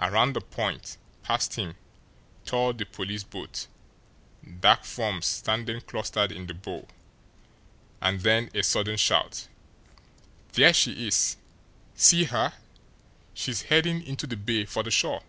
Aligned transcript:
Around 0.00 0.32
the 0.32 0.40
point, 0.40 0.96
past 1.22 1.54
him, 1.54 1.76
tore 2.44 2.72
the 2.72 2.84
police 2.84 3.22
boat, 3.22 3.68
dark 4.58 4.82
forms 4.82 5.26
standing 5.26 5.80
clustered 5.82 6.32
in 6.32 6.48
the 6.48 6.54
bow 6.54 6.88
and 8.00 8.18
then 8.22 8.50
a 8.56 8.64
sudden 8.64 8.96
shout: 8.96 9.46
"There 10.54 10.74
she 10.74 11.06
is! 11.06 11.36
See 11.94 12.24
her? 12.24 12.54
She's 13.34 13.62
heading 13.62 14.02
into 14.02 14.26
the 14.26 14.36
bay 14.36 14.64
for 14.64 14.82
the 14.82 14.90
shore!" 14.90 15.22